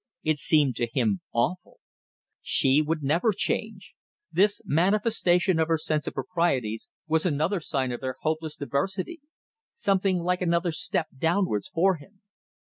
[0.23, 1.77] It seemed to him awful.
[2.41, 3.93] She would never change!
[4.31, 9.21] This manifestation of her sense of proprieties was another sign of their hopeless diversity;
[9.75, 12.23] something like another step downwards for him.